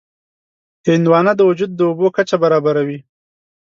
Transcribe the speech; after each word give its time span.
هندوانه 0.87 1.31
د 1.35 1.41
وجود 1.49 1.71
د 1.75 1.79
اوبو 1.89 2.07
کچه 2.17 2.35
برابروي. 2.43 2.99